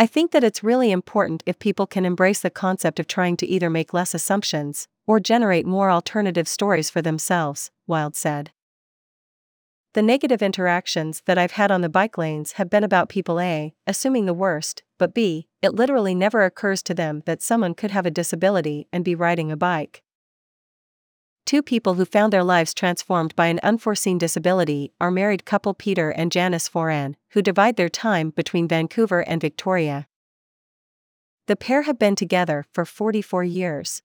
I 0.00 0.06
think 0.06 0.32
that 0.32 0.42
it's 0.42 0.64
really 0.64 0.90
important 0.90 1.44
if 1.46 1.60
people 1.60 1.86
can 1.86 2.04
embrace 2.04 2.40
the 2.40 2.50
concept 2.50 2.98
of 2.98 3.06
trying 3.06 3.36
to 3.36 3.46
either 3.46 3.70
make 3.70 3.94
less 3.94 4.12
assumptions 4.12 4.88
or 5.06 5.20
generate 5.20 5.64
more 5.64 5.92
alternative 5.92 6.48
stories 6.48 6.90
for 6.90 7.00
themselves, 7.00 7.70
Wild 7.86 8.16
said. 8.16 8.50
The 9.94 10.02
negative 10.02 10.40
interactions 10.40 11.22
that 11.26 11.36
I've 11.36 11.52
had 11.52 11.70
on 11.70 11.82
the 11.82 11.90
bike 11.90 12.16
lanes 12.16 12.52
have 12.52 12.70
been 12.70 12.82
about 12.82 13.10
people 13.10 13.38
A, 13.38 13.74
assuming 13.86 14.24
the 14.24 14.32
worst, 14.32 14.82
but 14.98 15.12
B, 15.12 15.48
it 15.60 15.74
literally 15.74 16.14
never 16.14 16.44
occurs 16.44 16.82
to 16.84 16.94
them 16.94 17.22
that 17.26 17.42
someone 17.42 17.74
could 17.74 17.90
have 17.90 18.06
a 18.06 18.10
disability 18.10 18.88
and 18.90 19.04
be 19.04 19.14
riding 19.14 19.52
a 19.52 19.56
bike. 19.56 20.02
Two 21.44 21.62
people 21.62 21.94
who 21.94 22.06
found 22.06 22.32
their 22.32 22.44
lives 22.44 22.72
transformed 22.72 23.36
by 23.36 23.48
an 23.48 23.60
unforeseen 23.62 24.16
disability 24.16 24.92
are 24.98 25.10
married 25.10 25.44
couple 25.44 25.74
Peter 25.74 26.08
and 26.08 26.32
Janice 26.32 26.70
Foran, 26.70 27.16
who 27.32 27.42
divide 27.42 27.76
their 27.76 27.90
time 27.90 28.30
between 28.30 28.68
Vancouver 28.68 29.20
and 29.20 29.42
Victoria. 29.42 30.06
The 31.48 31.56
pair 31.56 31.82
have 31.82 31.98
been 31.98 32.16
together 32.16 32.64
for 32.72 32.86
44 32.86 33.44
years. 33.44 34.00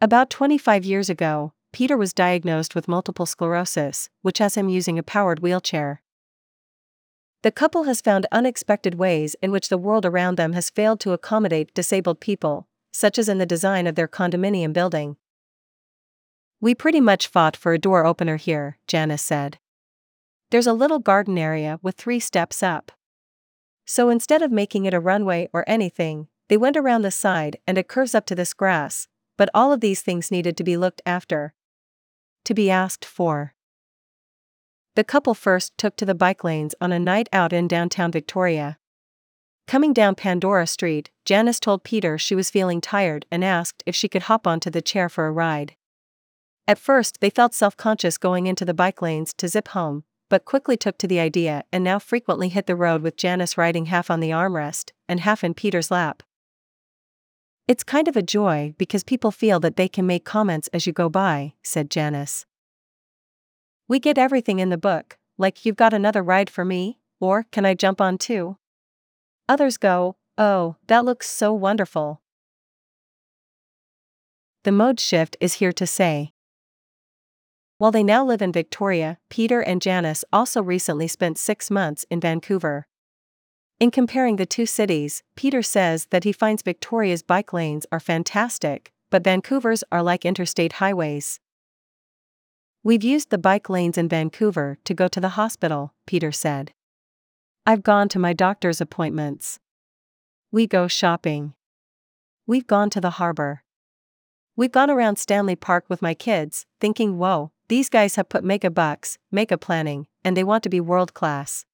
About 0.00 0.30
25 0.30 0.84
years 0.84 1.08
ago, 1.08 1.52
Peter 1.78 1.96
was 1.96 2.12
diagnosed 2.12 2.74
with 2.74 2.88
multiple 2.88 3.24
sclerosis, 3.24 4.10
which 4.22 4.38
has 4.38 4.56
him 4.56 4.68
using 4.68 4.98
a 4.98 5.02
powered 5.04 5.38
wheelchair. 5.38 6.02
The 7.42 7.52
couple 7.52 7.84
has 7.84 8.00
found 8.00 8.26
unexpected 8.32 8.96
ways 8.96 9.36
in 9.40 9.52
which 9.52 9.68
the 9.68 9.78
world 9.78 10.04
around 10.04 10.36
them 10.36 10.54
has 10.54 10.70
failed 10.70 10.98
to 10.98 11.12
accommodate 11.12 11.72
disabled 11.74 12.18
people, 12.18 12.66
such 12.90 13.16
as 13.16 13.28
in 13.28 13.38
the 13.38 13.46
design 13.46 13.86
of 13.86 13.94
their 13.94 14.08
condominium 14.08 14.72
building. 14.72 15.18
We 16.60 16.74
pretty 16.74 17.00
much 17.00 17.28
fought 17.28 17.56
for 17.56 17.72
a 17.72 17.78
door 17.78 18.04
opener 18.04 18.38
here, 18.38 18.78
Janice 18.88 19.22
said. 19.22 19.60
There's 20.50 20.66
a 20.66 20.72
little 20.72 20.98
garden 20.98 21.38
area 21.38 21.78
with 21.80 21.94
three 21.94 22.18
steps 22.18 22.60
up. 22.60 22.90
So 23.86 24.08
instead 24.08 24.42
of 24.42 24.50
making 24.50 24.86
it 24.86 24.94
a 24.94 24.98
runway 24.98 25.48
or 25.52 25.62
anything, 25.68 26.26
they 26.48 26.56
went 26.56 26.76
around 26.76 27.02
the 27.02 27.12
side 27.12 27.58
and 27.68 27.78
it 27.78 27.86
curves 27.86 28.16
up 28.16 28.26
to 28.26 28.34
this 28.34 28.52
grass, 28.52 29.06
but 29.36 29.48
all 29.54 29.72
of 29.72 29.80
these 29.80 30.02
things 30.02 30.32
needed 30.32 30.56
to 30.56 30.64
be 30.64 30.76
looked 30.76 31.02
after. 31.06 31.54
To 32.44 32.54
be 32.54 32.70
asked 32.70 33.04
for. 33.04 33.54
The 34.96 35.04
couple 35.04 35.34
first 35.34 35.76
took 35.78 35.96
to 35.96 36.04
the 36.04 36.14
bike 36.14 36.42
lanes 36.42 36.74
on 36.80 36.90
a 36.92 36.98
night 36.98 37.28
out 37.32 37.52
in 37.52 37.68
downtown 37.68 38.10
Victoria. 38.10 38.78
Coming 39.68 39.92
down 39.92 40.14
Pandora 40.14 40.66
Street, 40.66 41.10
Janice 41.24 41.60
told 41.60 41.84
Peter 41.84 42.16
she 42.16 42.34
was 42.34 42.50
feeling 42.50 42.80
tired 42.80 43.26
and 43.30 43.44
asked 43.44 43.82
if 43.84 43.94
she 43.94 44.08
could 44.08 44.22
hop 44.22 44.46
onto 44.46 44.70
the 44.70 44.80
chair 44.80 45.08
for 45.08 45.26
a 45.26 45.30
ride. 45.30 45.76
At 46.66 46.78
first, 46.78 47.20
they 47.20 47.30
felt 47.30 47.54
self 47.54 47.76
conscious 47.76 48.18
going 48.18 48.46
into 48.46 48.64
the 48.64 48.74
bike 48.74 49.02
lanes 49.02 49.32
to 49.34 49.46
zip 49.46 49.68
home, 49.68 50.04
but 50.30 50.44
quickly 50.44 50.76
took 50.76 50.98
to 50.98 51.06
the 51.06 51.20
idea 51.20 51.64
and 51.72 51.84
now 51.84 51.98
frequently 51.98 52.48
hit 52.48 52.66
the 52.66 52.76
road 52.76 53.02
with 53.02 53.16
Janice 53.16 53.56
riding 53.56 53.86
half 53.86 54.10
on 54.10 54.20
the 54.20 54.30
armrest 54.30 54.90
and 55.08 55.20
half 55.20 55.44
in 55.44 55.54
Peter's 55.54 55.90
lap. 55.90 56.22
It's 57.68 57.84
kind 57.84 58.08
of 58.08 58.16
a 58.16 58.22
joy 58.22 58.72
because 58.78 59.04
people 59.04 59.30
feel 59.30 59.60
that 59.60 59.76
they 59.76 59.88
can 59.88 60.06
make 60.06 60.24
comments 60.24 60.70
as 60.72 60.86
you 60.86 60.94
go 60.94 61.10
by, 61.10 61.52
said 61.62 61.90
Janice. 61.90 62.46
We 63.86 64.00
get 64.00 64.16
everything 64.16 64.58
in 64.58 64.70
the 64.70 64.78
book, 64.78 65.18
like 65.36 65.66
you've 65.66 65.76
got 65.76 65.92
another 65.92 66.22
ride 66.22 66.48
for 66.48 66.64
me, 66.64 66.98
or 67.20 67.44
can 67.52 67.66
I 67.66 67.74
jump 67.74 68.00
on 68.00 68.16
too? 68.16 68.56
Others 69.50 69.76
go, 69.76 70.16
oh, 70.38 70.76
that 70.86 71.04
looks 71.04 71.28
so 71.28 71.52
wonderful. 71.52 72.22
The 74.64 74.72
mode 74.72 74.98
shift 74.98 75.36
is 75.38 75.54
here 75.54 75.72
to 75.72 75.86
say. 75.86 76.32
While 77.76 77.92
they 77.92 78.02
now 78.02 78.24
live 78.24 78.40
in 78.40 78.50
Victoria, 78.50 79.18
Peter 79.28 79.60
and 79.60 79.82
Janice 79.82 80.24
also 80.32 80.62
recently 80.62 81.06
spent 81.06 81.36
six 81.36 81.70
months 81.70 82.06
in 82.10 82.18
Vancouver. 82.18 82.86
In 83.80 83.92
comparing 83.92 84.36
the 84.36 84.46
two 84.46 84.66
cities, 84.66 85.22
Peter 85.36 85.62
says 85.62 86.06
that 86.10 86.24
he 86.24 86.32
finds 86.32 86.62
Victoria's 86.62 87.22
bike 87.22 87.52
lanes 87.52 87.86
are 87.92 88.00
fantastic, 88.00 88.92
but 89.08 89.22
Vancouver's 89.22 89.84
are 89.92 90.02
like 90.02 90.24
interstate 90.24 90.74
highways. 90.74 91.38
We've 92.82 93.04
used 93.04 93.30
the 93.30 93.38
bike 93.38 93.70
lanes 93.70 93.96
in 93.96 94.08
Vancouver 94.08 94.78
to 94.84 94.94
go 94.94 95.06
to 95.06 95.20
the 95.20 95.30
hospital, 95.30 95.94
Peter 96.06 96.32
said. 96.32 96.72
I've 97.64 97.84
gone 97.84 98.08
to 98.08 98.18
my 98.18 98.32
doctor's 98.32 98.80
appointments. 98.80 99.60
We 100.50 100.66
go 100.66 100.88
shopping. 100.88 101.54
We've 102.48 102.66
gone 102.66 102.90
to 102.90 103.00
the 103.00 103.10
harbor. 103.10 103.62
We've 104.56 104.72
gone 104.72 104.90
around 104.90 105.18
Stanley 105.18 105.54
Park 105.54 105.84
with 105.88 106.02
my 106.02 106.14
kids, 106.14 106.66
thinking, 106.80 107.16
whoa, 107.16 107.52
these 107.68 107.88
guys 107.88 108.16
have 108.16 108.28
put 108.28 108.42
mega 108.42 108.70
bucks, 108.70 109.18
mega 109.30 109.56
planning, 109.56 110.08
and 110.24 110.36
they 110.36 110.42
want 110.42 110.64
to 110.64 110.68
be 110.68 110.80
world 110.80 111.14
class. 111.14 111.64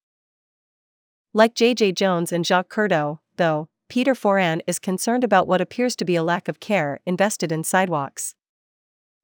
Like 1.36 1.56
J.J. 1.56 1.92
Jones 1.92 2.30
and 2.30 2.46
Jacques 2.46 2.72
Curto, 2.72 3.18
though, 3.38 3.66
Peter 3.88 4.14
Foran 4.14 4.60
is 4.68 4.78
concerned 4.78 5.24
about 5.24 5.48
what 5.48 5.60
appears 5.60 5.96
to 5.96 6.04
be 6.04 6.14
a 6.14 6.22
lack 6.22 6.46
of 6.46 6.60
care 6.60 7.00
invested 7.04 7.50
in 7.50 7.64
sidewalks. 7.64 8.36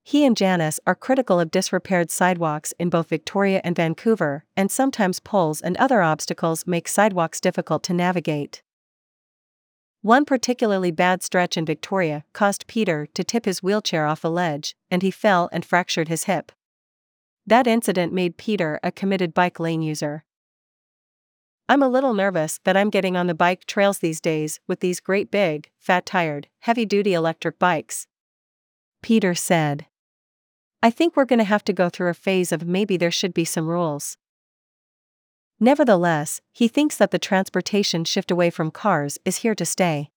He 0.02 0.24
and 0.24 0.36
Janice 0.36 0.80
are 0.88 0.96
critical 0.96 1.38
of 1.38 1.52
disrepaired 1.52 2.10
sidewalks 2.10 2.74
in 2.80 2.90
both 2.90 3.08
Victoria 3.08 3.60
and 3.62 3.76
Vancouver, 3.76 4.44
and 4.56 4.72
sometimes 4.72 5.20
poles 5.20 5.60
and 5.60 5.76
other 5.76 6.02
obstacles 6.02 6.66
make 6.66 6.88
sidewalks 6.88 7.40
difficult 7.40 7.84
to 7.84 7.94
navigate. 7.94 8.64
One 10.02 10.24
particularly 10.24 10.90
bad 10.90 11.22
stretch 11.22 11.56
in 11.56 11.64
Victoria 11.64 12.24
caused 12.32 12.66
Peter 12.66 13.06
to 13.14 13.22
tip 13.22 13.44
his 13.44 13.62
wheelchair 13.62 14.06
off 14.06 14.24
a 14.24 14.28
ledge, 14.28 14.74
and 14.90 15.02
he 15.02 15.12
fell 15.12 15.48
and 15.52 15.64
fractured 15.64 16.08
his 16.08 16.24
hip. 16.24 16.50
That 17.46 17.68
incident 17.68 18.12
made 18.12 18.36
Peter 18.36 18.80
a 18.82 18.90
committed 18.90 19.32
bike 19.32 19.60
lane 19.60 19.82
user. 19.82 20.24
I'm 21.70 21.84
a 21.84 21.88
little 21.88 22.14
nervous 22.14 22.58
that 22.64 22.76
I'm 22.76 22.90
getting 22.90 23.16
on 23.16 23.28
the 23.28 23.34
bike 23.34 23.64
trails 23.64 24.00
these 24.00 24.20
days 24.20 24.58
with 24.66 24.80
these 24.80 24.98
great 24.98 25.30
big, 25.30 25.70
fat 25.78 26.04
tired, 26.04 26.48
heavy 26.58 26.84
duty 26.84 27.14
electric 27.14 27.60
bikes. 27.60 28.08
Peter 29.02 29.36
said. 29.36 29.86
I 30.82 30.90
think 30.90 31.14
we're 31.14 31.26
going 31.26 31.38
to 31.38 31.44
have 31.44 31.62
to 31.66 31.72
go 31.72 31.88
through 31.88 32.08
a 32.08 32.14
phase 32.14 32.50
of 32.50 32.66
maybe 32.66 32.96
there 32.96 33.12
should 33.12 33.32
be 33.32 33.44
some 33.44 33.68
rules. 33.68 34.16
Nevertheless, 35.60 36.40
he 36.50 36.66
thinks 36.66 36.96
that 36.96 37.12
the 37.12 37.20
transportation 37.20 38.04
shift 38.04 38.32
away 38.32 38.50
from 38.50 38.72
cars 38.72 39.20
is 39.24 39.36
here 39.36 39.54
to 39.54 39.64
stay. 39.64 40.10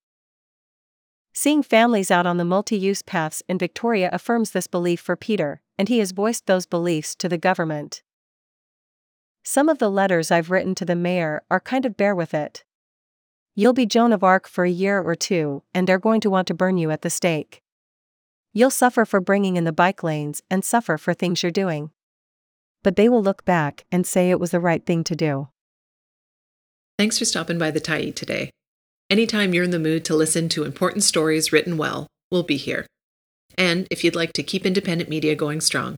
Seeing 1.34 1.62
families 1.62 2.10
out 2.10 2.26
on 2.26 2.38
the 2.38 2.46
multi 2.46 2.80
use 2.80 3.04
paths 3.04 3.44
in 3.48 3.60
Victoria 3.60 4.10
affirms 4.12 4.50
this 4.52 4.66
belief 4.66 5.00
for 5.00 5.16
Peter, 5.16 5.62
and 5.78 5.88
he 5.88 6.00
has 6.00 6.14
voiced 6.14 6.48
those 6.48 6.66
beliefs 6.66 7.14
to 7.18 7.30
the 7.30 7.38
government. 7.38 8.02
Some 9.46 9.68
of 9.68 9.78
the 9.78 9.92
letters 9.92 10.32
I've 10.32 10.50
written 10.50 10.74
to 10.76 10.86
the 10.86 10.96
mayor 10.96 11.44
are 11.52 11.60
kind 11.60 11.86
of 11.86 11.98
bear 11.98 12.16
with 12.16 12.34
it. 12.34 12.64
You'll 13.56 13.74
be 13.74 13.86
Joan 13.86 14.14
of 14.14 14.24
Arc 14.24 14.48
for 14.48 14.64
a 14.64 14.70
year 14.70 15.02
or 15.02 15.16
two, 15.16 15.64
and 15.74 15.86
they're 15.86 16.00
going 16.00 16.22
to 16.22 16.30
want 16.30 16.48
to 16.48 16.54
burn 16.54 16.78
you 16.78 16.92
at 16.92 17.02
the 17.02 17.10
stake. 17.10 17.62
You'll 18.54 18.72
suffer 18.72 19.04
for 19.04 19.20
bringing 19.20 19.58
in 19.58 19.66
the 19.66 19.74
bike 19.74 20.02
lanes 20.02 20.42
and 20.50 20.64
suffer 20.64 20.98
for 20.98 21.14
things 21.14 21.44
you're 21.44 21.52
doing. 21.52 21.92
But 22.84 22.96
they 22.96 23.10
will 23.10 23.22
look 23.22 23.44
back 23.44 23.84
and 23.92 24.08
say 24.08 24.30
it 24.30 24.40
was 24.40 24.52
the 24.52 24.62
right 24.62 24.86
thing 24.86 25.04
to 25.04 25.16
do. 25.16 25.50
Thanks 26.98 27.20
for 27.20 27.26
stopping 27.26 27.58
by 27.58 27.70
the 27.70 27.82
Tyee 27.82 28.16
today. 28.16 28.50
Anytime 29.10 29.54
you're 29.54 29.66
in 29.66 29.72
the 29.72 29.80
mood 29.80 30.06
to 30.06 30.16
listen 30.16 30.48
to 30.50 30.64
important 30.64 31.04
stories 31.04 31.52
written 31.52 31.76
well, 31.76 32.08
we'll 32.32 32.44
be 32.44 32.58
here. 32.58 32.88
And 33.58 33.88
if 33.92 34.04
you'd 34.04 34.16
like 34.16 34.32
to 34.34 34.44
keep 34.44 34.66
independent 34.66 35.10
media 35.10 35.36
going 35.36 35.60
strong, 35.60 35.98